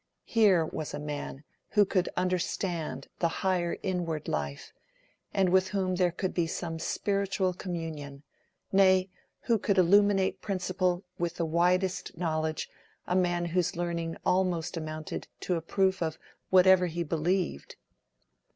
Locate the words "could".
1.85-2.09, 6.09-6.33, 9.59-9.77